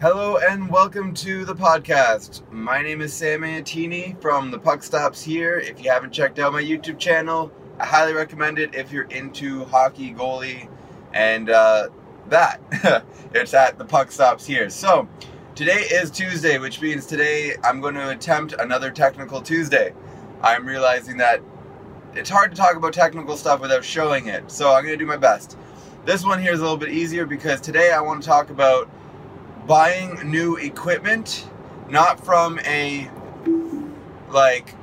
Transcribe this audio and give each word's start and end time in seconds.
Hello 0.00 0.36
and 0.36 0.70
welcome 0.70 1.12
to 1.14 1.44
the 1.44 1.56
podcast. 1.56 2.48
My 2.52 2.82
name 2.82 3.00
is 3.00 3.12
Sam 3.12 3.40
Antini 3.40 4.16
from 4.22 4.52
the 4.52 4.58
Puck 4.58 4.84
Stops 4.84 5.24
here. 5.24 5.58
If 5.58 5.82
you 5.82 5.90
haven't 5.90 6.12
checked 6.12 6.38
out 6.38 6.52
my 6.52 6.62
YouTube 6.62 7.00
channel, 7.00 7.50
I 7.80 7.84
highly 7.84 8.12
recommend 8.12 8.60
it 8.60 8.76
if 8.76 8.92
you're 8.92 9.08
into 9.10 9.64
hockey, 9.64 10.14
goalie, 10.14 10.68
and 11.12 11.50
uh, 11.50 11.88
that. 12.28 12.60
it's 13.34 13.54
at 13.54 13.76
the 13.76 13.84
Puck 13.84 14.12
Stops 14.12 14.46
here. 14.46 14.70
So, 14.70 15.08
today 15.56 15.80
is 15.90 16.12
Tuesday, 16.12 16.58
which 16.58 16.80
means 16.80 17.04
today 17.04 17.56
I'm 17.64 17.80
going 17.80 17.94
to 17.94 18.10
attempt 18.10 18.52
another 18.52 18.92
technical 18.92 19.42
Tuesday. 19.42 19.92
I'm 20.42 20.64
realizing 20.64 21.16
that 21.16 21.42
it's 22.14 22.30
hard 22.30 22.52
to 22.52 22.56
talk 22.56 22.76
about 22.76 22.92
technical 22.92 23.36
stuff 23.36 23.60
without 23.60 23.82
showing 23.82 24.28
it, 24.28 24.48
so 24.48 24.72
I'm 24.72 24.84
going 24.84 24.96
to 24.96 25.04
do 25.04 25.10
my 25.10 25.16
best. 25.16 25.58
This 26.04 26.24
one 26.24 26.40
here 26.40 26.52
is 26.52 26.60
a 26.60 26.62
little 26.62 26.78
bit 26.78 26.90
easier 26.90 27.26
because 27.26 27.60
today 27.60 27.90
I 27.90 28.00
want 28.00 28.22
to 28.22 28.28
talk 28.28 28.50
about 28.50 28.88
buying 29.68 30.18
new 30.28 30.56
equipment, 30.56 31.46
not 31.90 32.24
from 32.24 32.58
a 32.60 33.08
like 34.30 34.74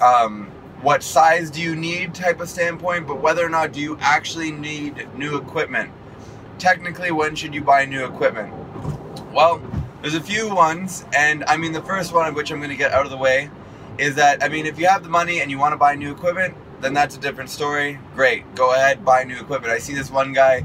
um, 0.00 0.46
what 0.80 1.02
size 1.02 1.50
do 1.50 1.60
you 1.60 1.76
need 1.76 2.14
type 2.14 2.40
of 2.40 2.48
standpoint, 2.48 3.06
but 3.06 3.20
whether 3.20 3.44
or 3.44 3.50
not 3.50 3.72
do 3.72 3.80
you 3.80 3.98
actually 4.00 4.50
need 4.50 5.06
new 5.14 5.36
equipment. 5.36 5.90
Technically, 6.58 7.10
when 7.10 7.36
should 7.36 7.54
you 7.54 7.62
buy 7.62 7.84
new 7.84 8.04
equipment? 8.04 8.52
Well, 9.32 9.62
there's 10.00 10.14
a 10.14 10.20
few 10.20 10.52
ones, 10.52 11.04
and 11.14 11.44
I 11.44 11.58
mean 11.58 11.72
the 11.72 11.82
first 11.82 12.14
one 12.14 12.26
of 12.26 12.34
which 12.34 12.50
I'm 12.50 12.58
going 12.58 12.70
to 12.70 12.76
get 12.76 12.92
out 12.92 13.04
of 13.04 13.10
the 13.10 13.18
way 13.18 13.50
is 13.98 14.14
that 14.14 14.42
I 14.42 14.48
mean 14.48 14.64
if 14.64 14.78
you 14.78 14.86
have 14.86 15.02
the 15.02 15.10
money 15.10 15.42
and 15.42 15.50
you 15.50 15.58
want 15.58 15.72
to 15.72 15.76
buy 15.76 15.94
new 15.94 16.10
equipment, 16.10 16.54
then 16.80 16.94
that's 16.94 17.14
a 17.14 17.20
different 17.20 17.50
story. 17.50 17.98
Great, 18.14 18.54
go 18.54 18.72
ahead, 18.72 19.04
buy 19.04 19.24
new 19.24 19.38
equipment. 19.38 19.70
I 19.70 19.78
see 19.78 19.92
this 19.92 20.10
one 20.10 20.32
guy, 20.32 20.64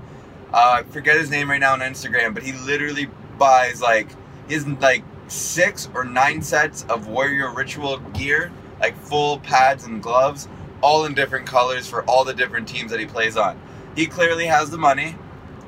uh, 0.53 0.83
forget 0.83 1.17
his 1.17 1.29
name 1.29 1.49
right 1.49 1.59
now 1.59 1.73
on 1.73 1.81
Instagram, 1.81 2.33
but 2.33 2.43
he 2.43 2.53
literally 2.53 3.09
buys 3.37 3.81
like 3.81 4.09
his 4.47 4.67
like 4.67 5.03
six 5.27 5.89
or 5.93 6.03
nine 6.03 6.41
sets 6.41 6.85
of 6.89 7.07
Warrior 7.07 7.51
Ritual 7.51 7.97
gear, 8.13 8.51
like 8.79 8.97
full 8.97 9.39
pads 9.39 9.85
and 9.85 10.01
gloves, 10.01 10.47
all 10.81 11.05
in 11.05 11.13
different 11.13 11.45
colors 11.45 11.87
for 11.87 12.03
all 12.03 12.23
the 12.23 12.33
different 12.33 12.67
teams 12.67 12.91
that 12.91 12.99
he 12.99 13.05
plays 13.05 13.37
on. 13.37 13.59
He 13.95 14.05
clearly 14.05 14.45
has 14.45 14.69
the 14.69 14.77
money 14.77 15.15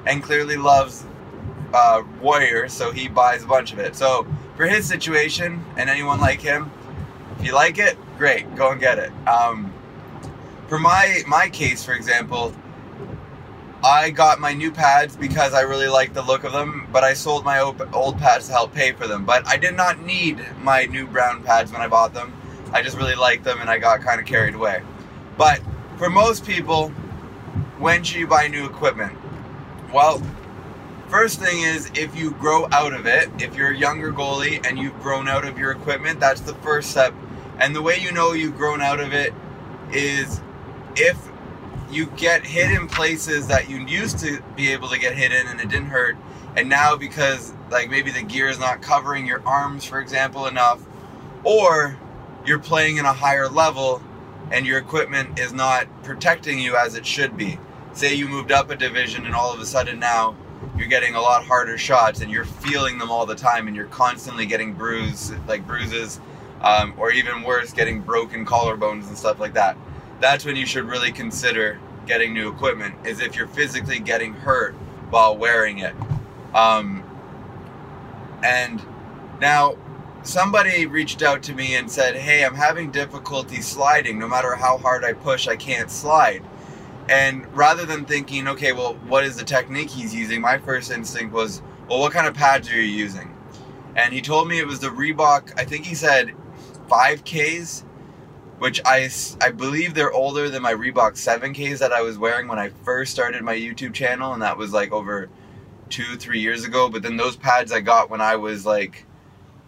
and 0.05 0.21
clearly 0.21 0.57
loves 0.57 1.05
uh, 1.73 2.03
Warrior, 2.21 2.69
so 2.69 2.91
he 2.91 3.07
buys 3.07 3.43
a 3.43 3.47
bunch 3.47 3.73
of 3.73 3.79
it. 3.79 3.95
So 3.95 4.27
for 4.55 4.65
his 4.65 4.85
situation 4.87 5.63
and 5.77 5.89
anyone 5.89 6.19
like 6.19 6.41
him, 6.41 6.71
if 7.39 7.45
you 7.45 7.53
like 7.53 7.77
it, 7.77 7.97
great, 8.17 8.53
go 8.55 8.71
and 8.71 8.79
get 8.79 8.97
it. 8.99 9.11
Um, 9.27 9.73
for 10.67 10.79
my 10.79 11.21
my 11.27 11.49
case, 11.49 11.83
for 11.83 11.93
example, 11.93 12.53
I 13.83 14.09
got 14.09 14.39
my 14.39 14.53
new 14.53 14.71
pads 14.71 15.15
because 15.15 15.53
I 15.53 15.61
really 15.61 15.87
like 15.87 16.13
the 16.13 16.23
look 16.23 16.43
of 16.43 16.51
them, 16.51 16.87
but 16.91 17.03
I 17.03 17.13
sold 17.13 17.45
my 17.45 17.59
old 17.59 18.17
pads 18.17 18.47
to 18.47 18.53
help 18.53 18.73
pay 18.73 18.91
for 18.91 19.07
them. 19.07 19.23
But 19.23 19.47
I 19.47 19.57
did 19.57 19.75
not 19.75 20.01
need 20.01 20.43
my 20.61 20.85
new 20.85 21.05
brown 21.07 21.43
pads 21.43 21.71
when 21.71 21.81
I 21.81 21.87
bought 21.87 22.13
them. 22.13 22.33
I 22.73 22.81
just 22.81 22.97
really 22.97 23.15
liked 23.15 23.43
them 23.43 23.59
and 23.61 23.69
I 23.69 23.77
got 23.77 24.01
kind 24.01 24.19
of 24.19 24.25
carried 24.25 24.55
away. 24.55 24.81
But 25.37 25.61
for 25.97 26.09
most 26.09 26.45
people, 26.45 26.89
when 27.77 28.03
should 28.03 28.17
you 28.17 28.27
buy 28.27 28.47
new 28.47 28.65
equipment? 28.65 29.17
Well, 29.93 30.21
first 31.07 31.39
thing 31.39 31.61
is 31.61 31.91
if 31.93 32.15
you 32.15 32.31
grow 32.31 32.67
out 32.71 32.93
of 32.93 33.05
it, 33.05 33.29
if 33.39 33.55
you're 33.55 33.71
a 33.71 33.77
younger 33.77 34.11
goalie 34.11 34.65
and 34.67 34.79
you've 34.79 34.99
grown 35.01 35.27
out 35.27 35.45
of 35.45 35.57
your 35.57 35.71
equipment, 35.71 36.19
that's 36.19 36.41
the 36.41 36.55
first 36.55 36.89
step. 36.89 37.13
And 37.59 37.75
the 37.75 37.81
way 37.81 37.99
you 37.99 38.11
know 38.11 38.33
you've 38.33 38.57
grown 38.57 38.81
out 38.81 38.99
of 38.99 39.13
it 39.13 39.33
is 39.91 40.41
if 40.95 41.17
you 41.89 42.07
get 42.17 42.45
hit 42.45 42.71
in 42.71 42.87
places 42.87 43.47
that 43.47 43.69
you 43.69 43.77
used 43.85 44.19
to 44.19 44.41
be 44.55 44.69
able 44.69 44.89
to 44.89 44.99
get 44.99 45.15
hit 45.15 45.31
in 45.31 45.47
and 45.47 45.59
it 45.59 45.69
didn't 45.69 45.89
hurt. 45.89 46.17
And 46.55 46.69
now 46.69 46.95
because 46.95 47.53
like 47.69 47.89
maybe 47.89 48.11
the 48.11 48.23
gear 48.23 48.47
is 48.47 48.59
not 48.59 48.81
covering 48.81 49.25
your 49.25 49.45
arms 49.47 49.85
for 49.85 49.99
example 49.99 50.47
enough 50.47 50.81
or 51.43 51.97
you're 52.45 52.59
playing 52.59 52.97
in 52.97 53.05
a 53.05 53.13
higher 53.13 53.47
level 53.47 54.01
and 54.51 54.65
your 54.65 54.77
equipment 54.77 55.39
is 55.39 55.53
not 55.53 55.87
protecting 56.03 56.59
you 56.59 56.75
as 56.75 56.95
it 56.95 57.05
should 57.05 57.37
be. 57.37 57.59
Say 57.93 58.13
you 58.15 58.27
moved 58.27 58.51
up 58.51 58.69
a 58.69 58.75
division 58.75 59.25
and 59.25 59.35
all 59.35 59.53
of 59.53 59.59
a 59.59 59.65
sudden 59.65 59.99
now 59.99 60.35
you're 60.77 60.87
getting 60.87 61.15
a 61.15 61.21
lot 61.21 61.45
harder 61.45 61.77
shots 61.77 62.21
and 62.21 62.31
you're 62.31 62.45
feeling 62.45 62.97
them 62.97 63.11
all 63.11 63.25
the 63.25 63.35
time 63.35 63.67
and 63.67 63.75
you're 63.75 63.85
constantly 63.87 64.45
getting 64.45 64.73
bruises 64.73 65.31
like 65.47 65.65
bruises 65.67 66.19
um, 66.61 66.93
or 66.97 67.11
even 67.11 67.43
worse 67.43 67.71
getting 67.71 68.01
broken 68.01 68.45
collarbones 68.45 69.07
and 69.07 69.17
stuff 69.17 69.39
like 69.39 69.53
that 69.53 69.77
that's 70.19 70.45
when 70.45 70.55
you 70.55 70.65
should 70.65 70.85
really 70.85 71.11
consider 71.11 71.79
getting 72.05 72.33
new 72.33 72.49
equipment 72.49 72.95
is 73.05 73.19
if 73.19 73.35
you're 73.35 73.47
physically 73.47 73.99
getting 73.99 74.33
hurt 74.33 74.73
while 75.09 75.37
wearing 75.37 75.79
it. 75.79 75.93
Um, 76.53 77.03
and 78.43 78.81
now 79.39 79.77
somebody 80.23 80.85
reached 80.85 81.21
out 81.21 81.43
to 81.43 81.53
me 81.53 81.75
and 81.75 81.89
said 81.89 82.15
hey 82.15 82.43
i'm 82.43 82.55
having 82.55 82.91
difficulty 82.91 83.61
sliding. 83.61 84.17
No 84.19 84.27
matter 84.27 84.55
how 84.55 84.77
hard 84.77 85.03
i 85.03 85.13
push 85.13 85.47
i 85.47 85.55
can't 85.55 85.91
slide. 85.91 86.43
And 87.09 87.45
rather 87.55 87.85
than 87.85 88.05
thinking 88.05 88.47
okay 88.47 88.73
well 88.73 88.95
what 89.07 89.23
is 89.23 89.37
the 89.37 89.43
technique 89.43 89.89
he's 89.89 90.13
using? 90.13 90.41
My 90.41 90.57
first 90.57 90.91
instinct 90.91 91.33
was 91.33 91.61
well 91.87 91.99
what 91.99 92.13
kind 92.13 92.27
of 92.27 92.33
pads 92.33 92.69
are 92.69 92.75
you 92.75 92.81
using? 92.81 93.33
And 93.95 94.13
he 94.13 94.21
told 94.21 94.47
me 94.47 94.59
it 94.59 94.67
was 94.67 94.79
the 94.79 94.89
reebok 94.89 95.53
i 95.57 95.63
think 95.63 95.85
he 95.85 95.95
said 95.95 96.33
5ks 96.87 97.83
which 98.59 98.81
I, 98.85 99.09
I 99.41 99.51
believe 99.51 99.93
they're 99.93 100.11
older 100.11 100.49
than 100.49 100.63
my 100.63 100.73
Reebok 100.73 101.13
7Ks 101.13 101.79
that 101.79 101.93
I 101.93 102.01
was 102.01 102.17
wearing 102.17 102.47
when 102.47 102.59
I 102.59 102.69
first 102.69 103.11
started 103.11 103.43
my 103.43 103.55
YouTube 103.55 103.93
channel, 103.93 104.33
and 104.33 104.41
that 104.41 104.57
was 104.57 104.73
like 104.73 104.91
over 104.91 105.29
two, 105.89 106.15
three 106.17 106.39
years 106.39 106.65
ago. 106.65 106.89
But 106.89 107.03
then 107.03 107.17
those 107.17 107.35
pads 107.35 107.71
I 107.71 107.81
got 107.81 108.09
when 108.09 108.21
I 108.21 108.35
was 108.35 108.65
like, 108.65 109.05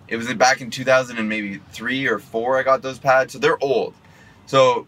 it 0.07 0.17
was 0.17 0.33
back 0.33 0.61
in 0.61 0.71
2000 0.71 1.17
and 1.17 1.29
maybe 1.29 1.61
three 1.71 2.07
or 2.07 2.17
four. 2.17 2.57
I 2.57 2.63
got 2.63 2.81
those 2.81 2.97
pads, 2.97 3.33
so 3.33 3.39
they're 3.39 3.63
old. 3.63 3.93
So 4.47 4.87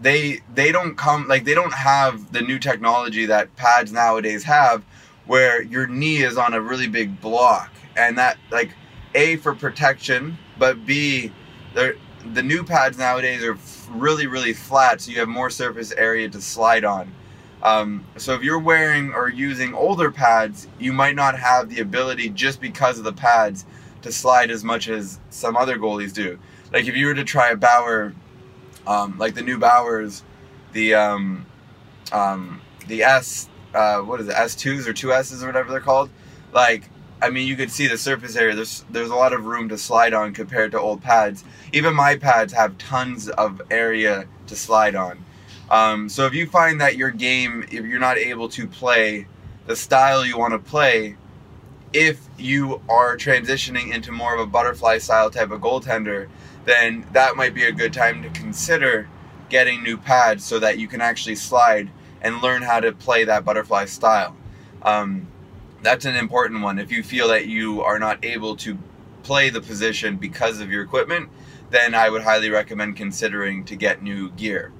they 0.00 0.40
they 0.54 0.70
don't 0.72 0.96
come 0.96 1.26
like 1.26 1.44
they 1.44 1.54
don't 1.54 1.72
have 1.72 2.32
the 2.32 2.42
new 2.42 2.58
technology 2.58 3.26
that 3.26 3.56
pads 3.56 3.92
nowadays 3.92 4.44
have, 4.44 4.84
where 5.24 5.62
your 5.62 5.86
knee 5.86 6.18
is 6.18 6.36
on 6.36 6.52
a 6.52 6.60
really 6.60 6.88
big 6.88 7.20
block, 7.22 7.72
and 7.96 8.18
that 8.18 8.36
like 8.50 8.74
a 9.14 9.36
for 9.36 9.54
protection, 9.54 10.36
but 10.58 10.84
b 10.84 11.32
they're 11.72 11.96
the 12.34 12.42
new 12.42 12.64
pads 12.64 12.98
nowadays 12.98 13.42
are 13.42 13.58
really 13.90 14.26
really 14.26 14.52
flat 14.52 15.00
so 15.00 15.10
you 15.10 15.18
have 15.18 15.28
more 15.28 15.50
surface 15.50 15.92
area 15.92 16.28
to 16.28 16.40
slide 16.40 16.84
on. 16.84 17.12
Um, 17.62 18.04
so 18.16 18.34
if 18.34 18.42
you're 18.42 18.58
wearing 18.58 19.12
or 19.12 19.28
using 19.28 19.74
older 19.74 20.10
pads 20.10 20.68
you 20.78 20.92
might 20.92 21.14
not 21.14 21.38
have 21.38 21.68
the 21.68 21.80
ability 21.80 22.28
just 22.30 22.60
because 22.60 22.98
of 22.98 23.04
the 23.04 23.12
pads 23.12 23.64
to 24.02 24.12
slide 24.12 24.50
as 24.50 24.62
much 24.62 24.88
as 24.88 25.18
some 25.30 25.56
other 25.56 25.78
goalies 25.78 26.12
do. 26.12 26.38
Like 26.72 26.86
if 26.86 26.96
you 26.96 27.06
were 27.06 27.14
to 27.14 27.24
try 27.24 27.50
a 27.50 27.56
Bauer 27.56 28.14
um, 28.86 29.18
like 29.18 29.34
the 29.34 29.42
new 29.42 29.58
Bauers, 29.58 30.22
the 30.72 30.94
um, 30.94 31.46
um, 32.12 32.60
the 32.86 33.02
S 33.02 33.48
uh, 33.74 33.98
what 34.00 34.20
is 34.20 34.28
it 34.28 34.34
S2s 34.34 34.86
or 34.86 34.92
2Ss 34.92 35.42
or 35.42 35.46
whatever 35.46 35.70
they're 35.70 35.80
called 35.80 36.10
like 36.52 36.88
I 37.20 37.30
mean, 37.30 37.48
you 37.48 37.56
could 37.56 37.70
see 37.70 37.86
the 37.86 37.96
surface 37.96 38.36
area. 38.36 38.54
There's 38.54 38.84
there's 38.90 39.10
a 39.10 39.14
lot 39.14 39.32
of 39.32 39.46
room 39.46 39.68
to 39.70 39.78
slide 39.78 40.12
on 40.12 40.34
compared 40.34 40.72
to 40.72 40.80
old 40.80 41.02
pads. 41.02 41.44
Even 41.72 41.94
my 41.94 42.16
pads 42.16 42.52
have 42.52 42.76
tons 42.78 43.28
of 43.28 43.62
area 43.70 44.26
to 44.48 44.56
slide 44.56 44.94
on. 44.94 45.24
Um, 45.70 46.08
so 46.08 46.26
if 46.26 46.34
you 46.34 46.46
find 46.46 46.80
that 46.80 46.96
your 46.96 47.10
game, 47.10 47.64
if 47.64 47.84
you're 47.84 47.98
not 47.98 48.18
able 48.18 48.48
to 48.50 48.66
play 48.66 49.26
the 49.66 49.74
style 49.74 50.24
you 50.24 50.38
want 50.38 50.52
to 50.52 50.58
play, 50.58 51.16
if 51.92 52.20
you 52.38 52.80
are 52.88 53.16
transitioning 53.16 53.92
into 53.92 54.12
more 54.12 54.34
of 54.34 54.40
a 54.40 54.46
butterfly 54.46 54.98
style 54.98 55.30
type 55.30 55.50
of 55.50 55.60
goaltender, 55.60 56.28
then 56.64 57.06
that 57.12 57.36
might 57.36 57.54
be 57.54 57.64
a 57.64 57.72
good 57.72 57.92
time 57.92 58.22
to 58.22 58.28
consider 58.30 59.08
getting 59.48 59.82
new 59.82 59.96
pads 59.96 60.44
so 60.44 60.58
that 60.58 60.78
you 60.78 60.86
can 60.86 61.00
actually 61.00 61.36
slide 61.36 61.90
and 62.20 62.42
learn 62.42 62.62
how 62.62 62.80
to 62.80 62.92
play 62.92 63.24
that 63.24 63.44
butterfly 63.44 63.84
style. 63.84 64.36
Um, 64.82 65.26
that's 65.86 66.04
an 66.04 66.16
important 66.16 66.62
one. 66.62 66.80
If 66.80 66.90
you 66.90 67.04
feel 67.04 67.28
that 67.28 67.46
you 67.46 67.80
are 67.80 68.00
not 68.00 68.24
able 68.24 68.56
to 68.56 68.76
play 69.22 69.50
the 69.50 69.60
position 69.60 70.16
because 70.16 70.58
of 70.58 70.68
your 70.68 70.82
equipment, 70.82 71.28
then 71.70 71.94
I 71.94 72.10
would 72.10 72.22
highly 72.22 72.50
recommend 72.50 72.96
considering 72.96 73.64
to 73.66 73.76
get 73.76 74.02
new 74.02 74.30
gear. 74.32 74.72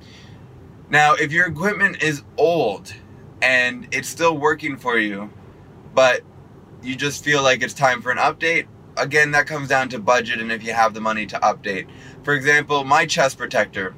Now, 0.91 1.15
if 1.15 1.31
your 1.31 1.47
equipment 1.47 2.03
is 2.03 2.25
old 2.37 2.93
and 3.41 3.87
it's 3.93 4.09
still 4.09 4.37
working 4.37 4.77
for 4.77 4.99
you, 4.99 5.31
but 5.95 6.23
you 6.83 6.97
just 6.97 7.23
feel 7.23 7.41
like 7.41 7.63
it's 7.63 7.73
time 7.73 8.03
for 8.03 8.11
an 8.11 8.19
update, 8.19 8.67
again, 8.97 9.31
that 9.31 9.47
comes 9.47 9.69
down 9.69 9.89
to 9.91 10.01
budget 10.01 10.41
and 10.41 10.51
if 10.51 10.65
you 10.65 10.73
have 10.73 10.93
the 10.93 11.01
money 11.01 11.25
to 11.27 11.39
update. 11.39 11.87
For 12.25 12.35
example, 12.35 12.83
my 12.83 13.07
chest 13.07 13.39
protector, 13.39 13.95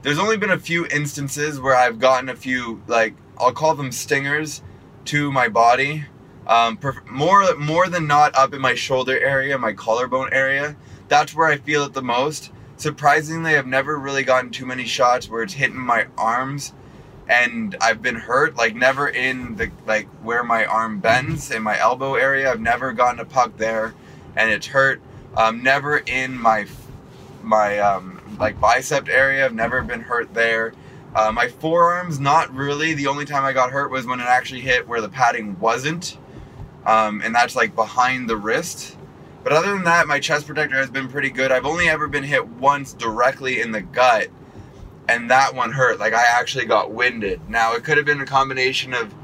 there's 0.00 0.18
only 0.18 0.38
been 0.38 0.52
a 0.52 0.58
few 0.58 0.86
instances 0.86 1.60
where 1.60 1.76
I've 1.76 1.98
gotten 1.98 2.30
a 2.30 2.36
few, 2.36 2.82
like, 2.86 3.14
I'll 3.36 3.52
call 3.52 3.74
them 3.74 3.92
stingers 3.92 4.62
to 5.04 5.30
my 5.30 5.46
body 5.46 6.06
um, 6.50 6.78
more 7.10 7.54
more 7.56 7.88
than 7.88 8.06
not 8.06 8.34
up 8.36 8.52
in 8.52 8.60
my 8.60 8.74
shoulder 8.74 9.18
area, 9.18 9.56
my 9.56 9.72
collarbone 9.72 10.28
area. 10.32 10.76
That's 11.08 11.34
where 11.34 11.48
I 11.48 11.56
feel 11.56 11.84
it 11.84 11.94
the 11.94 12.02
most. 12.02 12.52
Surprisingly, 12.76 13.56
I've 13.56 13.66
never 13.66 13.98
really 13.98 14.24
gotten 14.24 14.50
too 14.50 14.66
many 14.66 14.84
shots 14.84 15.28
where 15.28 15.42
it's 15.42 15.54
hitting 15.54 15.78
my 15.78 16.06
arms 16.18 16.74
and 17.30 17.76
I've 17.80 18.02
been 18.02 18.16
hurt, 18.16 18.56
like 18.56 18.74
never 18.74 19.08
in 19.08 19.54
the 19.54 19.70
like 19.86 20.08
where 20.24 20.42
my 20.42 20.64
arm 20.64 20.98
bends 20.98 21.52
in 21.52 21.62
my 21.62 21.78
elbow 21.78 22.14
area. 22.16 22.50
I've 22.50 22.60
never 22.60 22.92
gotten 22.92 23.20
a 23.20 23.24
puck 23.24 23.56
there, 23.56 23.94
and 24.36 24.50
it's 24.50 24.66
hurt. 24.66 25.00
Um, 25.36 25.62
never 25.62 25.98
in 25.98 26.36
my 26.36 26.66
my 27.42 27.78
um, 27.78 28.20
like 28.40 28.60
bicep 28.60 29.08
area. 29.08 29.44
I've 29.44 29.54
never 29.54 29.80
been 29.82 30.00
hurt 30.00 30.34
there. 30.34 30.74
Uh, 31.14 31.30
my 31.30 31.46
forearms, 31.46 32.18
not 32.18 32.52
really. 32.52 32.94
The 32.94 33.06
only 33.06 33.24
time 33.24 33.44
I 33.44 33.52
got 33.52 33.70
hurt 33.70 33.92
was 33.92 34.06
when 34.06 34.18
it 34.18 34.26
actually 34.26 34.62
hit 34.62 34.88
where 34.88 35.00
the 35.00 35.08
padding 35.08 35.58
wasn't, 35.60 36.18
um, 36.86 37.20
and 37.22 37.34
that's 37.34 37.56
like 37.56 37.74
behind 37.74 38.28
the 38.28 38.36
wrist. 38.36 38.96
But 39.42 39.52
other 39.52 39.72
than 39.72 39.84
that, 39.84 40.06
my 40.06 40.20
chest 40.20 40.46
protector 40.46 40.76
has 40.76 40.90
been 40.90 41.08
pretty 41.08 41.30
good. 41.30 41.50
I've 41.50 41.64
only 41.64 41.88
ever 41.88 42.08
been 42.08 42.24
hit 42.24 42.46
once 42.46 42.92
directly 42.92 43.60
in 43.60 43.72
the 43.72 43.80
gut, 43.80 44.28
and 45.08 45.30
that 45.30 45.54
one 45.54 45.72
hurt. 45.72 45.98
Like 45.98 46.12
I 46.12 46.24
actually 46.24 46.66
got 46.66 46.92
winded. 46.92 47.48
Now 47.48 47.74
it 47.74 47.84
could 47.84 47.96
have 47.96 48.06
been 48.06 48.20
a 48.20 48.26
combination 48.26 48.92
of 48.92 49.14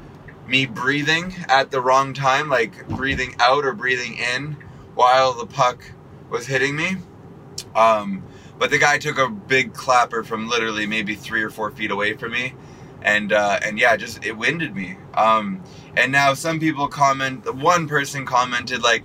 me 0.47 0.65
breathing 0.65 1.35
at 1.49 1.71
the 1.71 1.81
wrong 1.81 2.13
time, 2.13 2.49
like 2.49 2.87
breathing 2.87 3.35
out 3.39 3.65
or 3.65 3.73
breathing 3.73 4.17
in 4.17 4.55
while 4.95 5.33
the 5.33 5.45
puck 5.45 5.83
was 6.29 6.47
hitting 6.47 6.75
me. 6.75 6.97
Um, 7.75 8.23
but 8.57 8.71
the 8.71 8.79
guy 8.79 8.97
took 8.97 9.19
a 9.19 9.29
big 9.29 9.73
clapper 9.73 10.23
from 10.23 10.49
literally 10.49 10.87
maybe 10.87 11.15
three 11.15 11.43
or 11.43 11.49
four 11.49 11.69
feet 11.71 11.91
away 11.91 12.13
from 12.13 12.31
me, 12.31 12.55
and 13.01 13.33
uh, 13.33 13.59
and 13.63 13.79
yeah, 13.79 13.95
just 13.95 14.25
it 14.25 14.37
winded 14.37 14.75
me. 14.75 14.97
Um, 15.13 15.63
and 15.95 16.11
now 16.11 16.33
some 16.33 16.59
people 16.59 16.87
comment. 16.87 17.53
One 17.55 17.87
person 17.87 18.25
commented 18.25 18.81
like, 18.81 19.03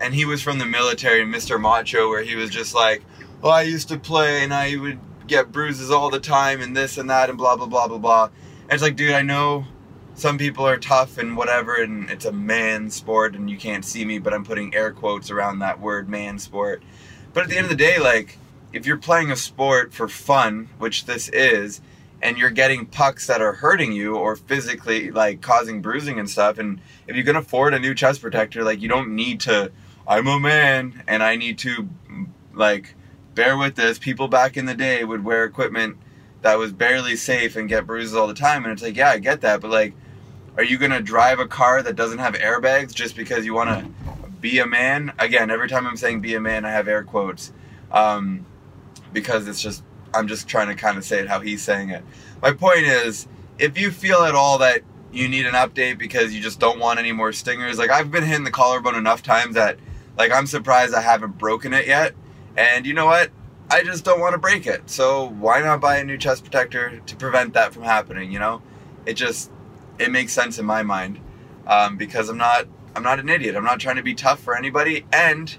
and 0.00 0.14
he 0.14 0.24
was 0.24 0.42
from 0.42 0.58
the 0.58 0.66
military, 0.66 1.24
Mr. 1.24 1.60
Macho, 1.60 2.08
where 2.08 2.22
he 2.22 2.36
was 2.36 2.50
just 2.50 2.74
like, 2.74 3.02
"Oh, 3.42 3.50
I 3.50 3.62
used 3.62 3.88
to 3.88 3.98
play, 3.98 4.42
and 4.42 4.52
I 4.52 4.76
would 4.76 5.00
get 5.26 5.52
bruises 5.52 5.90
all 5.90 6.10
the 6.10 6.20
time 6.20 6.60
and 6.60 6.76
this 6.76 6.98
and 6.98 7.10
that 7.10 7.28
and 7.28 7.38
blah 7.38 7.56
blah 7.56 7.66
blah 7.66 7.86
blah 7.86 7.98
blah. 7.98 8.24
And 8.24 8.72
it's 8.72 8.82
like, 8.82 8.96
dude, 8.96 9.12
I 9.12 9.22
know 9.22 9.66
some 10.14 10.36
people 10.36 10.66
are 10.66 10.76
tough 10.76 11.16
and 11.16 11.36
whatever, 11.36 11.76
and 11.76 12.10
it's 12.10 12.24
a 12.24 12.32
man 12.32 12.90
sport, 12.90 13.36
and 13.36 13.48
you 13.48 13.56
can't 13.56 13.84
see 13.84 14.04
me, 14.04 14.18
but 14.18 14.34
I'm 14.34 14.44
putting 14.44 14.74
air 14.74 14.90
quotes 14.90 15.30
around 15.30 15.60
that 15.60 15.80
word, 15.80 16.08
man 16.08 16.40
sport. 16.40 16.82
But 17.32 17.44
at 17.44 17.50
the 17.50 17.56
end 17.56 17.66
of 17.66 17.70
the 17.70 17.76
day, 17.76 18.00
like, 18.00 18.38
if 18.72 18.84
you're 18.84 18.96
playing 18.96 19.30
a 19.30 19.36
sport 19.36 19.94
for 19.94 20.08
fun, 20.08 20.70
which 20.78 21.04
this 21.06 21.28
is, 21.28 21.80
and 22.22 22.36
you're 22.36 22.50
getting 22.50 22.86
pucks 22.86 23.26
that 23.26 23.40
are 23.40 23.52
hurting 23.52 23.92
you 23.92 24.16
or 24.16 24.36
physically 24.36 25.10
like 25.10 25.40
causing 25.40 25.80
bruising 25.82 26.18
and 26.18 26.28
stuff, 26.28 26.58
and 26.58 26.80
if 27.06 27.16
you 27.16 27.24
can 27.24 27.36
afford 27.36 27.74
a 27.74 27.78
new 27.78 27.94
chest 27.94 28.20
protector, 28.20 28.64
like, 28.64 28.80
you 28.80 28.88
don't 28.88 29.14
need 29.14 29.40
to. 29.40 29.70
I'm 30.06 30.26
a 30.26 30.40
man, 30.40 31.02
and 31.06 31.22
I 31.22 31.36
need 31.36 31.58
to 31.58 31.88
like 32.54 32.94
bear 33.34 33.56
with 33.56 33.76
this. 33.76 33.98
People 33.98 34.26
back 34.26 34.56
in 34.56 34.66
the 34.66 34.74
day 34.74 35.04
would 35.04 35.24
wear 35.24 35.44
equipment 35.44 35.96
that 36.42 36.58
was 36.58 36.72
barely 36.72 37.16
safe 37.16 37.56
and 37.56 37.68
get 37.68 37.86
bruises 37.86 38.14
all 38.14 38.26
the 38.26 38.34
time. 38.34 38.64
And 38.64 38.72
it's 38.72 38.82
like, 38.82 38.96
yeah, 38.96 39.10
I 39.10 39.18
get 39.18 39.40
that. 39.42 39.60
But 39.60 39.70
like, 39.70 39.94
are 40.56 40.64
you 40.64 40.78
going 40.78 40.90
to 40.90 41.00
drive 41.00 41.38
a 41.38 41.46
car 41.46 41.82
that 41.82 41.96
doesn't 41.96 42.18
have 42.18 42.34
airbags 42.34 42.94
just 42.94 43.16
because 43.16 43.44
you 43.44 43.54
want 43.54 43.70
to 43.70 44.30
be 44.40 44.58
a 44.58 44.66
man? 44.66 45.12
Again, 45.18 45.50
every 45.50 45.68
time 45.68 45.86
I'm 45.86 45.96
saying 45.96 46.20
be 46.20 46.34
a 46.34 46.40
man, 46.40 46.64
I 46.64 46.70
have 46.70 46.88
air 46.88 47.04
quotes. 47.04 47.52
Um, 47.90 48.46
because 49.12 49.48
it's 49.48 49.60
just, 49.60 49.82
I'm 50.14 50.28
just 50.28 50.48
trying 50.48 50.68
to 50.68 50.74
kind 50.74 50.98
of 50.98 51.04
say 51.04 51.20
it 51.20 51.28
how 51.28 51.40
he's 51.40 51.62
saying 51.62 51.90
it. 51.90 52.04
My 52.42 52.52
point 52.52 52.86
is, 52.86 53.26
if 53.58 53.78
you 53.78 53.90
feel 53.90 54.22
at 54.22 54.34
all 54.34 54.58
that 54.58 54.82
you 55.12 55.28
need 55.28 55.46
an 55.46 55.54
update 55.54 55.98
because 55.98 56.34
you 56.34 56.40
just 56.40 56.60
don't 56.60 56.78
want 56.78 56.98
any 56.98 57.12
more 57.12 57.32
stingers, 57.32 57.78
like 57.78 57.90
I've 57.90 58.10
been 58.10 58.24
hitting 58.24 58.44
the 58.44 58.50
collarbone 58.50 58.94
enough 58.94 59.22
times 59.22 59.54
that, 59.54 59.78
like, 60.16 60.32
I'm 60.32 60.46
surprised 60.46 60.94
I 60.94 61.00
haven't 61.00 61.38
broken 61.38 61.72
it 61.72 61.86
yet. 61.86 62.14
And 62.56 62.86
you 62.86 62.94
know 62.94 63.06
what? 63.06 63.30
I 63.70 63.82
just 63.82 64.04
don't 64.04 64.20
want 64.20 64.32
to 64.32 64.38
break 64.38 64.66
it. 64.66 64.88
So 64.88 65.28
why 65.38 65.60
not 65.60 65.80
buy 65.80 65.98
a 65.98 66.04
new 66.04 66.16
chest 66.16 66.42
protector 66.42 67.00
to 67.04 67.16
prevent 67.16 67.52
that 67.54 67.74
from 67.74 67.82
happening? 67.82 68.32
You 68.32 68.38
know, 68.38 68.62
it 69.04 69.14
just 69.14 69.50
it 69.98 70.10
makes 70.10 70.32
sense 70.32 70.58
in 70.58 70.64
my 70.64 70.82
mind 70.82 71.20
um, 71.66 71.96
because 71.96 72.28
I'm 72.28 72.38
not 72.38 72.66
I'm 72.96 73.02
not 73.02 73.20
an 73.20 73.28
idiot. 73.28 73.56
I'm 73.56 73.64
not 73.64 73.78
trying 73.78 73.96
to 73.96 74.02
be 74.02 74.14
tough 74.14 74.40
for 74.40 74.56
anybody, 74.56 75.04
and 75.12 75.56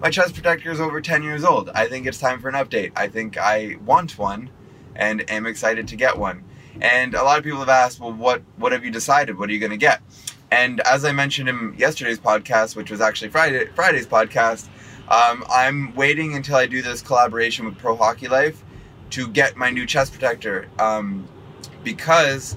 my 0.00 0.10
chest 0.10 0.34
protector 0.34 0.70
is 0.70 0.80
over 0.80 1.00
10 1.00 1.22
years 1.22 1.44
old. 1.44 1.70
I 1.70 1.86
think 1.86 2.06
it's 2.06 2.18
time 2.18 2.40
for 2.40 2.48
an 2.48 2.54
update. 2.54 2.92
I 2.96 3.08
think 3.08 3.36
I 3.36 3.76
want 3.84 4.16
one, 4.18 4.50
and 4.96 5.28
am 5.30 5.46
excited 5.46 5.88
to 5.88 5.96
get 5.96 6.16
one. 6.18 6.42
And 6.80 7.14
a 7.14 7.22
lot 7.22 7.38
of 7.38 7.44
people 7.44 7.58
have 7.60 7.68
asked, 7.68 8.00
well, 8.00 8.12
what 8.12 8.42
what 8.56 8.72
have 8.72 8.84
you 8.84 8.90
decided? 8.90 9.38
What 9.38 9.50
are 9.50 9.52
you 9.52 9.58
going 9.58 9.70
to 9.70 9.76
get? 9.76 10.00
And 10.50 10.80
as 10.80 11.04
I 11.04 11.12
mentioned 11.12 11.48
in 11.48 11.74
yesterday's 11.76 12.18
podcast, 12.18 12.76
which 12.76 12.90
was 12.90 13.00
actually 13.00 13.30
Friday 13.30 13.66
Friday's 13.74 14.06
podcast, 14.06 14.68
um, 15.08 15.44
I'm 15.52 15.94
waiting 15.94 16.34
until 16.34 16.56
I 16.56 16.66
do 16.66 16.80
this 16.80 17.02
collaboration 17.02 17.66
with 17.66 17.76
Pro 17.76 17.96
Hockey 17.96 18.28
Life 18.28 18.62
to 19.10 19.28
get 19.28 19.56
my 19.56 19.70
new 19.70 19.84
chest 19.84 20.12
protector 20.12 20.68
um, 20.78 21.28
because 21.84 22.56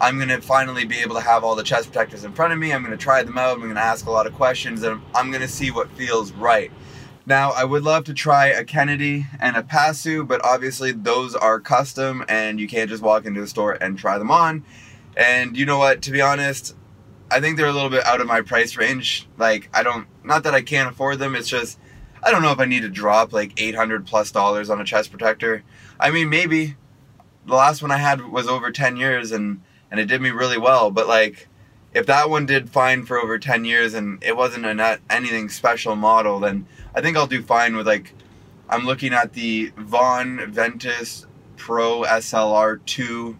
I'm 0.00 0.16
going 0.16 0.28
to 0.28 0.40
finally 0.40 0.84
be 0.84 0.98
able 0.98 1.14
to 1.14 1.20
have 1.20 1.44
all 1.44 1.54
the 1.54 1.62
chest 1.62 1.88
protectors 1.88 2.24
in 2.24 2.32
front 2.32 2.52
of 2.52 2.58
me. 2.58 2.72
I'm 2.72 2.82
going 2.82 2.96
to 2.96 3.02
try 3.02 3.22
them 3.22 3.38
out. 3.38 3.54
I'm 3.54 3.62
going 3.62 3.74
to 3.74 3.80
ask 3.80 4.06
a 4.06 4.10
lot 4.10 4.26
of 4.26 4.34
questions 4.34 4.82
and 4.82 5.00
I'm 5.14 5.30
going 5.30 5.42
to 5.42 5.48
see 5.48 5.70
what 5.70 5.90
feels 5.92 6.32
right. 6.32 6.70
Now, 7.26 7.52
I 7.52 7.64
would 7.64 7.84
love 7.84 8.04
to 8.04 8.14
try 8.14 8.48
a 8.48 8.64
Kennedy 8.64 9.26
and 9.40 9.56
a 9.56 9.62
Passau, 9.62 10.24
but 10.24 10.44
obviously 10.44 10.92
those 10.92 11.34
are 11.34 11.58
custom 11.58 12.24
and 12.28 12.60
you 12.60 12.68
can't 12.68 12.90
just 12.90 13.02
walk 13.02 13.24
into 13.24 13.42
a 13.42 13.46
store 13.46 13.72
and 13.72 13.98
try 13.98 14.18
them 14.18 14.30
on. 14.30 14.64
And 15.16 15.56
you 15.56 15.64
know 15.64 15.78
what? 15.78 16.02
To 16.02 16.10
be 16.10 16.20
honest, 16.20 16.76
I 17.30 17.40
think 17.40 17.56
they're 17.56 17.66
a 17.66 17.72
little 17.72 17.88
bit 17.88 18.04
out 18.04 18.20
of 18.20 18.26
my 18.26 18.42
price 18.42 18.76
range. 18.76 19.26
Like, 19.38 19.70
I 19.72 19.82
don't, 19.82 20.06
not 20.22 20.42
that 20.42 20.54
I 20.54 20.60
can't 20.60 20.90
afford 20.90 21.18
them, 21.18 21.34
it's 21.34 21.48
just 21.48 21.78
I 22.24 22.30
don't 22.30 22.40
know 22.40 22.52
if 22.52 22.58
I 22.58 22.64
need 22.64 22.80
to 22.80 22.88
drop 22.88 23.34
like 23.34 23.52
800 23.60 24.06
plus 24.06 24.30
dollars 24.30 24.70
on 24.70 24.80
a 24.80 24.84
chest 24.84 25.10
protector. 25.10 25.62
I 26.00 26.10
mean, 26.10 26.30
maybe 26.30 26.76
the 27.46 27.54
last 27.54 27.82
one 27.82 27.90
I 27.90 27.98
had 27.98 28.30
was 28.30 28.48
over 28.48 28.70
10 28.70 28.96
years 28.96 29.30
and 29.30 29.60
and 29.94 30.00
it 30.00 30.06
did 30.06 30.20
me 30.20 30.30
really 30.30 30.58
well, 30.58 30.90
but 30.90 31.06
like 31.06 31.46
if 31.92 32.06
that 32.06 32.28
one 32.28 32.46
did 32.46 32.68
fine 32.68 33.06
for 33.06 33.16
over 33.16 33.38
10 33.38 33.64
years 33.64 33.94
and 33.94 34.20
it 34.24 34.36
wasn't 34.36 34.66
a 34.66 34.74
not 34.74 34.98
anything 35.08 35.48
special 35.48 35.94
model, 35.94 36.40
then 36.40 36.66
I 36.96 37.00
think 37.00 37.16
I'll 37.16 37.28
do 37.28 37.40
fine 37.40 37.76
with 37.76 37.86
like 37.86 38.12
I'm 38.68 38.86
looking 38.86 39.12
at 39.14 39.34
the 39.34 39.70
Vaughn 39.76 40.50
Ventus 40.50 41.26
Pro 41.56 42.02
SLR2 42.02 43.36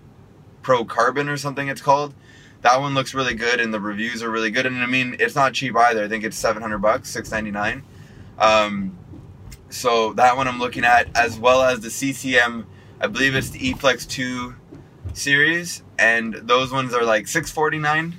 Pro 0.62 0.84
Carbon 0.84 1.28
or 1.28 1.36
something 1.36 1.66
it's 1.66 1.80
called. 1.80 2.14
That 2.60 2.80
one 2.80 2.94
looks 2.94 3.14
really 3.14 3.34
good 3.34 3.58
and 3.58 3.74
the 3.74 3.80
reviews 3.80 4.22
are 4.22 4.30
really 4.30 4.52
good 4.52 4.64
and 4.64 4.76
I 4.76 4.86
mean 4.86 5.16
it's 5.18 5.34
not 5.34 5.54
cheap 5.54 5.74
either. 5.74 6.04
I 6.04 6.08
think 6.08 6.22
it's 6.22 6.36
700 6.36 6.78
bucks, 6.78 7.10
699. 7.10 7.82
Um, 8.38 8.96
so 9.70 10.12
that 10.12 10.36
one 10.36 10.46
I'm 10.46 10.60
looking 10.60 10.84
at, 10.84 11.08
as 11.16 11.36
well 11.36 11.62
as 11.62 11.80
the 11.80 11.90
CCM. 11.90 12.64
I 13.00 13.08
believe 13.08 13.34
it's 13.34 13.50
the 13.50 13.72
eFlex 13.72 14.08
2 14.08 14.54
series, 15.14 15.82
and 15.98 16.34
those 16.34 16.72
ones 16.72 16.92
are 16.92 17.04
like 17.04 17.26
649. 17.26 18.14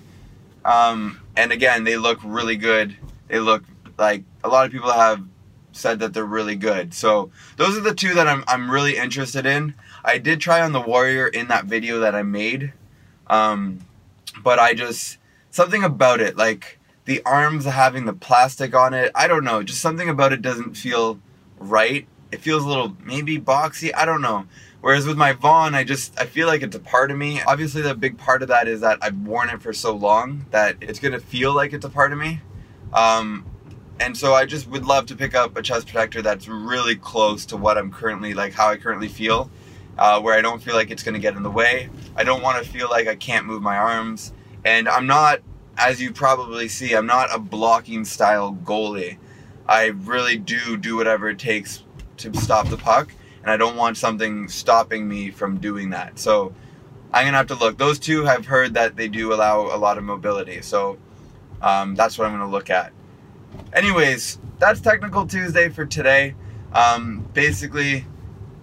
Um, 0.63 1.21
and 1.37 1.51
again, 1.51 1.83
they 1.83 1.97
look 1.97 2.19
really 2.23 2.55
good. 2.55 2.97
They 3.27 3.39
look 3.39 3.63
like 3.97 4.23
a 4.43 4.49
lot 4.49 4.65
of 4.65 4.71
people 4.71 4.91
have 4.91 5.23
said 5.71 5.99
that 5.99 6.13
they're 6.13 6.25
really 6.25 6.55
good. 6.55 6.93
So 6.93 7.31
those 7.57 7.77
are 7.77 7.81
the 7.81 7.93
two 7.93 8.13
that 8.15 8.27
I'm 8.27 8.43
I'm 8.47 8.71
really 8.71 8.97
interested 8.97 9.45
in. 9.45 9.75
I 10.03 10.17
did 10.17 10.39
try 10.39 10.61
on 10.61 10.71
the 10.71 10.81
Warrior 10.81 11.27
in 11.27 11.47
that 11.49 11.65
video 11.65 11.99
that 11.99 12.15
I 12.15 12.23
made, 12.23 12.73
um, 13.27 13.79
but 14.43 14.59
I 14.59 14.73
just 14.73 15.17
something 15.51 15.83
about 15.83 16.21
it 16.21 16.37
like 16.37 16.79
the 17.05 17.21
arms 17.23 17.65
having 17.65 18.05
the 18.05 18.13
plastic 18.13 18.75
on 18.75 18.93
it. 18.93 19.11
I 19.13 19.27
don't 19.27 19.43
know. 19.43 19.63
Just 19.63 19.81
something 19.81 20.09
about 20.09 20.33
it 20.33 20.41
doesn't 20.41 20.75
feel 20.75 21.19
right. 21.59 22.07
It 22.31 22.41
feels 22.41 22.63
a 22.63 22.67
little 22.67 22.95
maybe 23.03 23.37
boxy. 23.37 23.91
I 23.95 24.05
don't 24.05 24.21
know. 24.21 24.47
Whereas 24.85 25.07
with 25.07 25.17
my 25.17 25.33
Vaughn, 25.33 25.73
I 25.73 25.83
just 25.83 26.13
I 26.21 26.27
feel 26.27 26.45
like 26.45 26.61
it's 26.61 26.75
a 26.75 26.79
part 26.79 27.09
of 27.09 27.17
me. 27.17 27.41
Obviously, 27.41 27.81
the 27.81 27.95
big 27.95 28.19
part 28.19 28.43
of 28.43 28.49
that 28.49 28.67
is 28.67 28.81
that 28.81 28.99
I've 29.01 29.17
worn 29.17 29.49
it 29.49 29.59
for 29.59 29.73
so 29.73 29.95
long 29.95 30.45
that 30.51 30.75
it's 30.79 30.99
gonna 30.99 31.19
feel 31.19 31.55
like 31.55 31.73
it's 31.73 31.85
a 31.85 31.89
part 31.89 32.13
of 32.13 32.19
me. 32.19 32.39
Um, 32.93 33.47
and 33.99 34.15
so 34.15 34.35
I 34.35 34.45
just 34.45 34.67
would 34.67 34.85
love 34.85 35.07
to 35.07 35.15
pick 35.15 35.33
up 35.33 35.57
a 35.57 35.63
chest 35.63 35.87
protector 35.87 36.21
that's 36.21 36.47
really 36.47 36.95
close 36.95 37.47
to 37.47 37.57
what 37.57 37.79
I'm 37.79 37.91
currently 37.91 38.35
like 38.35 38.53
how 38.53 38.69
I 38.69 38.77
currently 38.77 39.07
feel, 39.07 39.49
uh, 39.97 40.21
where 40.21 40.37
I 40.37 40.41
don't 40.41 40.61
feel 40.61 40.75
like 40.75 40.91
it's 40.91 41.01
gonna 41.01 41.17
get 41.17 41.35
in 41.35 41.41
the 41.41 41.49
way. 41.49 41.89
I 42.15 42.23
don't 42.23 42.43
want 42.43 42.63
to 42.63 42.69
feel 42.71 42.87
like 42.87 43.07
I 43.07 43.15
can't 43.15 43.47
move 43.47 43.63
my 43.63 43.77
arms, 43.77 44.33
and 44.65 44.87
I'm 44.87 45.07
not 45.07 45.41
as 45.79 45.99
you 45.99 46.13
probably 46.13 46.67
see, 46.67 46.93
I'm 46.93 47.07
not 47.07 47.33
a 47.33 47.39
blocking 47.39 48.05
style 48.05 48.55
goalie. 48.63 49.17
I 49.67 49.85
really 49.87 50.37
do 50.37 50.77
do 50.77 50.95
whatever 50.95 51.27
it 51.29 51.39
takes 51.39 51.81
to 52.17 52.31
stop 52.35 52.69
the 52.69 52.77
puck, 52.77 53.11
and 53.45 53.51
I 53.51 53.57
don't 53.57 53.77
want 53.77 53.95
something 53.95 54.47
stopping 54.47 55.07
me 55.07 55.29
from 55.29 55.59
doing 55.59 55.91
that. 55.91 56.17
So 56.17 56.51
I'm 57.13 57.25
gonna 57.25 57.37
have 57.37 57.47
to 57.47 57.55
look. 57.55 57.77
Those 57.77 57.99
two 57.99 58.25
have 58.25 58.47
heard 58.47 58.73
that 58.73 58.95
they 58.95 59.07
do 59.07 59.33
allow 59.33 59.61
a 59.73 59.77
lot 59.77 59.99
of 59.99 60.03
mobility, 60.03 60.63
so 60.63 60.97
um, 61.61 61.93
that's 61.93 62.17
what 62.17 62.25
I'm 62.25 62.33
gonna 62.33 62.49
look 62.49 62.71
at. 62.71 62.91
Anyways, 63.71 64.39
that's 64.57 64.81
Technical 64.81 65.27
Tuesday 65.27 65.69
for 65.69 65.85
today. 65.85 66.33
Um, 66.73 67.29
basically, 67.33 68.05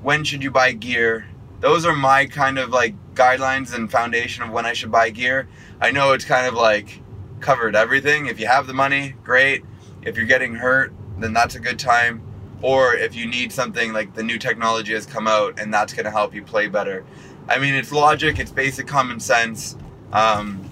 when 0.03 0.25
should 0.25 0.43
you 0.43 0.51
buy 0.51 0.73
gear? 0.73 1.27
Those 1.61 1.87
are 1.87 1.95
my 1.95 2.27
kind 2.27 2.59
of 2.59 2.71
like 2.71 2.97
guidelines 3.15 3.73
and 3.73 3.91
foundation 3.91 4.43
of 4.43 4.51
when 4.51 4.67
I 4.67 4.73
should 4.73 4.91
buy 4.91 5.11
gear. 5.11 5.49
I 5.81 5.93
know 5.93 6.13
it's 6.13 6.25
kind 6.25 6.49
of 6.49 6.55
like 6.55 7.01
covered 7.39 7.77
everything. 7.77 8.27
If 8.27 8.41
you 8.41 8.49
have 8.49 8.67
the 8.67 8.75
money, 8.75 9.15
great. 9.23 9.65
If 10.03 10.17
you're 10.17 10.27
getting 10.27 10.57
hurt, 10.57 10.93
then 11.19 11.33
that's 11.33 11.55
a 11.55 11.61
good 11.61 11.79
time. 11.79 12.32
Or 12.63 12.95
if 12.95 13.15
you 13.15 13.27
need 13.27 13.53
something 13.53 13.93
like 13.93 14.15
the 14.15 14.23
new 14.23 14.39
technology 14.39 14.93
has 14.95 15.05
come 15.05 15.27
out 15.27 15.59
and 15.59 15.75
that's 15.75 15.93
going 15.93 16.05
to 16.05 16.13
help 16.13 16.33
you 16.35 16.43
play 16.43 16.69
better, 16.69 17.05
I 17.49 17.59
mean, 17.59 17.75
it's 17.75 17.93
logic, 17.93 18.39
it's 18.39 18.53
basic 18.53 18.87
common 18.87 19.19
sense. 19.19 19.77
Um, 20.13 20.69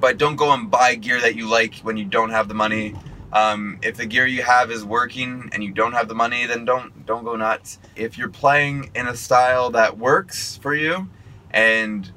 but 0.00 0.18
don't 0.18 0.36
go 0.36 0.52
and 0.52 0.70
buy 0.70 0.94
gear 0.94 1.20
that 1.20 1.36
you 1.36 1.48
like 1.48 1.76
when 1.76 1.96
you 1.96 2.04
don't 2.04 2.30
have 2.30 2.48
the 2.48 2.54
money. 2.54 2.94
Um, 3.32 3.78
if 3.82 3.96
the 3.96 4.06
gear 4.06 4.26
you 4.26 4.42
have 4.42 4.70
is 4.70 4.84
working 4.84 5.50
and 5.52 5.62
you 5.62 5.70
don't 5.70 5.92
have 5.92 6.08
the 6.08 6.14
money, 6.14 6.46
then 6.46 6.64
don't 6.64 7.06
don't 7.06 7.24
go 7.24 7.36
nuts. 7.36 7.78
If 7.94 8.18
you're 8.18 8.28
playing 8.30 8.90
in 8.94 9.06
a 9.06 9.16
style 9.16 9.70
that 9.70 9.98
works 9.98 10.56
for 10.56 10.74
you, 10.74 11.08
and 11.50 12.10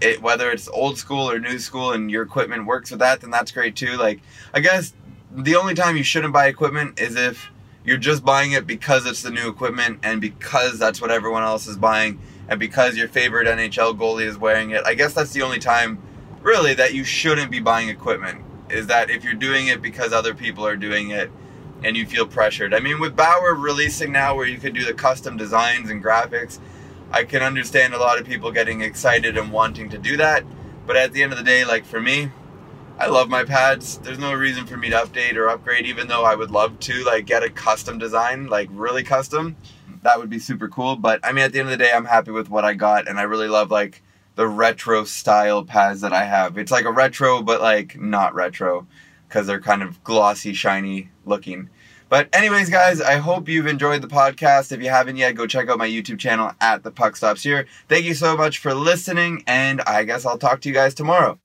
it 0.00 0.22
whether 0.22 0.50
it's 0.50 0.66
old 0.68 0.96
school 0.96 1.30
or 1.30 1.38
new 1.38 1.58
school, 1.58 1.92
and 1.92 2.10
your 2.10 2.22
equipment 2.22 2.64
works 2.64 2.90
with 2.90 3.00
that, 3.00 3.20
then 3.20 3.30
that's 3.30 3.52
great 3.52 3.76
too. 3.76 3.96
Like 3.98 4.20
I 4.54 4.60
guess 4.60 4.94
the 5.30 5.56
only 5.56 5.74
time 5.74 5.96
you 5.96 6.02
shouldn't 6.02 6.32
buy 6.32 6.46
equipment 6.46 6.98
is 6.98 7.16
if 7.16 7.50
you're 7.84 7.96
just 7.96 8.24
buying 8.24 8.52
it 8.52 8.66
because 8.66 9.06
it's 9.06 9.22
the 9.22 9.30
new 9.30 9.48
equipment 9.48 10.00
and 10.02 10.20
because 10.20 10.78
that's 10.78 11.00
what 11.00 11.10
everyone 11.10 11.42
else 11.42 11.66
is 11.66 11.76
buying 11.76 12.20
and 12.48 12.60
because 12.60 12.96
your 12.96 13.08
favorite 13.08 13.46
NHL 13.46 13.96
goalie 13.96 14.26
is 14.26 14.36
wearing 14.36 14.70
it. 14.70 14.82
I 14.84 14.94
guess 14.94 15.14
that's 15.14 15.32
the 15.32 15.42
only 15.42 15.58
time 15.58 16.02
really 16.42 16.74
that 16.74 16.94
you 16.94 17.04
shouldn't 17.04 17.50
be 17.50 17.60
buying 17.60 17.88
equipment 17.88 18.44
is 18.68 18.86
that 18.86 19.10
if 19.10 19.24
you're 19.24 19.34
doing 19.34 19.66
it 19.66 19.82
because 19.82 20.12
other 20.12 20.34
people 20.34 20.66
are 20.66 20.76
doing 20.76 21.10
it 21.10 21.30
and 21.82 21.96
you 21.96 22.06
feel 22.06 22.26
pressured. 22.26 22.74
I 22.74 22.80
mean, 22.80 23.00
with 23.00 23.16
Bauer 23.16 23.54
releasing 23.54 24.12
now 24.12 24.34
where 24.34 24.46
you 24.46 24.58
could 24.58 24.74
do 24.74 24.84
the 24.84 24.94
custom 24.94 25.36
designs 25.36 25.90
and 25.90 26.02
graphics, 26.02 26.58
I 27.10 27.24
can 27.24 27.42
understand 27.42 27.94
a 27.94 27.98
lot 27.98 28.20
of 28.20 28.26
people 28.26 28.52
getting 28.52 28.82
excited 28.82 29.36
and 29.36 29.50
wanting 29.50 29.88
to 29.90 29.98
do 29.98 30.16
that. 30.18 30.44
But 30.86 30.96
at 30.96 31.12
the 31.12 31.22
end 31.22 31.32
of 31.32 31.38
the 31.38 31.44
day, 31.44 31.64
like 31.64 31.84
for 31.84 32.00
me, 32.00 32.30
I 33.00 33.06
love 33.06 33.30
my 33.30 33.44
pads. 33.44 33.96
There's 33.96 34.18
no 34.18 34.34
reason 34.34 34.66
for 34.66 34.76
me 34.76 34.90
to 34.90 34.96
update 34.96 35.36
or 35.36 35.48
upgrade, 35.48 35.86
even 35.86 36.06
though 36.06 36.22
I 36.22 36.34
would 36.34 36.50
love 36.50 36.78
to 36.80 37.02
like 37.04 37.24
get 37.24 37.42
a 37.42 37.48
custom 37.48 37.96
design, 37.96 38.48
like 38.48 38.68
really 38.70 39.02
custom. 39.02 39.56
That 40.02 40.18
would 40.18 40.28
be 40.28 40.38
super 40.38 40.68
cool. 40.68 40.96
But 40.96 41.18
I 41.24 41.32
mean, 41.32 41.42
at 41.46 41.52
the 41.52 41.60
end 41.60 41.68
of 41.68 41.78
the 41.78 41.82
day, 41.82 41.92
I'm 41.92 42.04
happy 42.04 42.30
with 42.30 42.50
what 42.50 42.66
I 42.66 42.74
got, 42.74 43.08
and 43.08 43.18
I 43.18 43.22
really 43.22 43.48
love 43.48 43.70
like 43.70 44.02
the 44.34 44.46
retro 44.46 45.04
style 45.04 45.64
pads 45.64 46.02
that 46.02 46.12
I 46.12 46.24
have. 46.24 46.58
It's 46.58 46.70
like 46.70 46.84
a 46.84 46.92
retro, 46.92 47.40
but 47.40 47.62
like 47.62 47.98
not 47.98 48.34
retro 48.34 48.86
because 49.26 49.46
they're 49.46 49.62
kind 49.62 49.82
of 49.82 50.04
glossy, 50.04 50.52
shiny 50.52 51.08
looking. 51.24 51.70
But 52.10 52.28
anyways, 52.34 52.68
guys, 52.68 53.00
I 53.00 53.16
hope 53.16 53.48
you've 53.48 53.66
enjoyed 53.66 54.02
the 54.02 54.08
podcast. 54.08 54.72
If 54.72 54.82
you 54.82 54.90
haven't 54.90 55.16
yet, 55.16 55.36
go 55.36 55.46
check 55.46 55.70
out 55.70 55.78
my 55.78 55.88
YouTube 55.88 56.18
channel 56.18 56.52
at 56.60 56.82
the 56.82 56.90
Puck 56.90 57.16
Stops 57.16 57.44
Here. 57.44 57.66
Thank 57.88 58.04
you 58.04 58.12
so 58.12 58.36
much 58.36 58.58
for 58.58 58.74
listening, 58.74 59.42
and 59.46 59.80
I 59.82 60.04
guess 60.04 60.26
I'll 60.26 60.36
talk 60.36 60.60
to 60.60 60.68
you 60.68 60.74
guys 60.74 60.92
tomorrow. 60.92 61.38